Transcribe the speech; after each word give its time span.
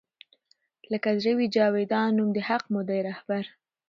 لــــــــــکه 0.91 1.09
زړه 1.21 1.31
وي 1.37 1.47
جـــاویــــدان 1.55 2.09
نــــوم 2.17 2.29
د 2.33 2.37
حــــق 2.47 2.63
مو 2.73 2.81
دی 2.87 2.99
رهـــــــــبر 3.07 3.43